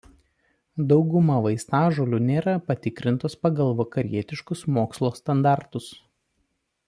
[0.91, 5.93] Dauguma vaistažolių nėra patikrintos pagal vakarietiškus mokslo standartus.